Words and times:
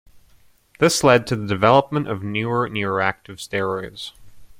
This 0.79 1.03
led 1.03 1.27
to 1.27 1.35
the 1.35 1.45
development 1.45 2.07
of 2.07 2.23
newer 2.23 2.67
neuroactive 2.67 3.35
steroids. 3.37 4.13